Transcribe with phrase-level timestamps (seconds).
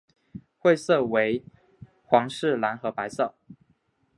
[0.57, 1.43] 会色为
[2.03, 3.35] 皇室蓝和白色。